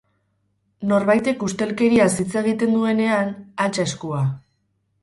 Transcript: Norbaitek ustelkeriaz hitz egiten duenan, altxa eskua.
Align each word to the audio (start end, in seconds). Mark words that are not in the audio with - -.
Norbaitek 0.91 1.45
ustelkeriaz 1.49 2.09
hitz 2.25 2.29
egiten 2.43 2.75
duenan, 2.79 3.33
altxa 3.67 3.89
eskua. 3.91 4.27